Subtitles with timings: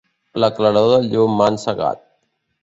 [0.43, 2.03] La claror del llum m'ha encegat.